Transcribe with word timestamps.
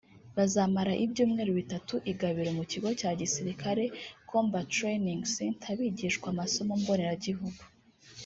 Bazamara 0.35 0.93
ibyumweru 1.05 1.51
bitatu 1.59 1.95
i 2.11 2.13
Gabiro 2.19 2.51
mu 2.57 2.63
kigo 2.71 2.89
cya 2.99 3.11
gisirikare 3.19 3.83
[Combat 4.29 4.65
Training 4.77 5.21
Center] 5.35 5.75
bigishwa 5.79 6.27
amasomo 6.33 6.73
mboneragihugu 6.81 7.63